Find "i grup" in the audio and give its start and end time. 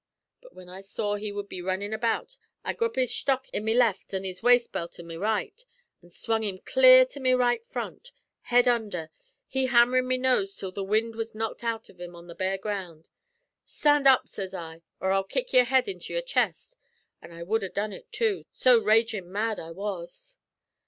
2.65-2.95